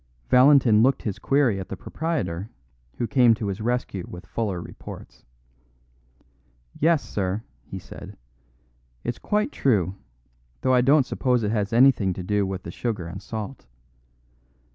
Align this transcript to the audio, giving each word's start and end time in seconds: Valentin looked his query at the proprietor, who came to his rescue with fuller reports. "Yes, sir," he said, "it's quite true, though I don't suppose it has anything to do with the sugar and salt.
Valentin 0.31 0.81
looked 0.81 1.03
his 1.03 1.19
query 1.19 1.59
at 1.59 1.69
the 1.69 1.77
proprietor, 1.77 2.49
who 2.97 3.05
came 3.05 3.35
to 3.35 3.45
his 3.49 3.61
rescue 3.61 4.03
with 4.09 4.25
fuller 4.25 4.59
reports. 4.59 5.25
"Yes, 6.79 7.07
sir," 7.07 7.43
he 7.67 7.77
said, 7.77 8.17
"it's 9.03 9.19
quite 9.19 9.51
true, 9.51 9.93
though 10.61 10.73
I 10.73 10.81
don't 10.81 11.05
suppose 11.05 11.43
it 11.43 11.51
has 11.51 11.71
anything 11.71 12.13
to 12.13 12.23
do 12.23 12.47
with 12.47 12.63
the 12.63 12.71
sugar 12.71 13.05
and 13.05 13.21
salt. 13.21 13.67